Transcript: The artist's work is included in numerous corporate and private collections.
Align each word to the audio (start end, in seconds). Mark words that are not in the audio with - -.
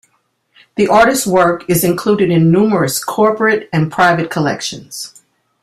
The 0.77 0.87
artist's 0.87 1.27
work 1.27 1.63
is 1.69 1.83
included 1.83 2.31
in 2.31 2.51
numerous 2.51 3.03
corporate 3.03 3.69
and 3.71 3.91
private 3.91 4.31
collections. 4.31 5.21